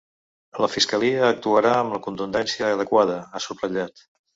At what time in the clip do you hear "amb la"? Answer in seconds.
1.83-2.03